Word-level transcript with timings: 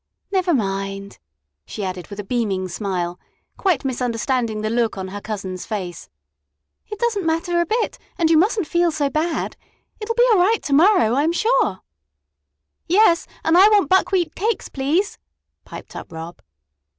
Never 0.31 0.51
mind," 0.55 1.19
she 1.63 1.83
added 1.85 2.07
with 2.07 2.19
a 2.19 2.23
beaming 2.23 2.67
smile, 2.67 3.19
quite 3.55 3.85
misunderstanding 3.85 4.61
the 4.61 4.69
look 4.71 4.97
on 4.97 5.09
her 5.09 5.21
cousin's 5.21 5.63
face, 5.67 6.09
"it 6.87 6.97
does 6.97 7.15
n't 7.15 7.23
matter 7.27 7.61
a 7.61 7.67
bit 7.67 7.99
and 8.17 8.27
you 8.31 8.35
must 8.35 8.59
n't 8.59 8.65
feel 8.65 8.89
so 8.89 9.11
bad. 9.11 9.55
It 9.99 10.09
'll 10.09 10.15
be 10.17 10.27
all 10.31 10.39
right 10.39 10.63
to 10.63 10.73
morrow, 10.73 11.13
I'm 11.13 11.31
sure." 11.31 11.81
"Yes, 12.87 13.27
and 13.45 13.55
I 13.55 13.69
want 13.69 13.89
buckwheat 13.89 14.33
cakes, 14.33 14.69
please," 14.69 15.19
piped 15.65 15.95
up 15.95 16.11
Rob. 16.11 16.41